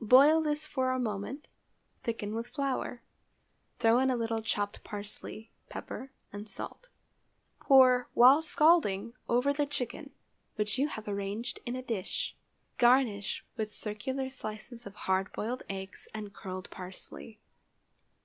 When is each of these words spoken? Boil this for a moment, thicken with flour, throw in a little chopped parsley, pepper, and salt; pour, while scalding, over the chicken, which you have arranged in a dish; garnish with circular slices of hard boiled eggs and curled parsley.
Boil 0.00 0.40
this 0.40 0.64
for 0.64 0.92
a 0.92 1.00
moment, 1.00 1.48
thicken 2.04 2.36
with 2.36 2.46
flour, 2.46 3.02
throw 3.80 3.98
in 3.98 4.12
a 4.12 4.16
little 4.16 4.40
chopped 4.40 4.84
parsley, 4.84 5.50
pepper, 5.68 6.12
and 6.32 6.48
salt; 6.48 6.88
pour, 7.58 8.08
while 8.14 8.40
scalding, 8.40 9.12
over 9.28 9.52
the 9.52 9.66
chicken, 9.66 10.10
which 10.54 10.78
you 10.78 10.86
have 10.86 11.08
arranged 11.08 11.58
in 11.66 11.74
a 11.74 11.82
dish; 11.82 12.36
garnish 12.78 13.44
with 13.56 13.74
circular 13.74 14.30
slices 14.30 14.86
of 14.86 14.94
hard 14.94 15.32
boiled 15.32 15.64
eggs 15.68 16.06
and 16.14 16.32
curled 16.32 16.70
parsley. 16.70 17.40